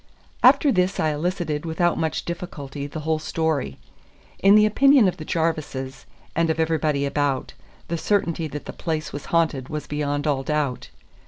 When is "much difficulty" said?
1.95-2.87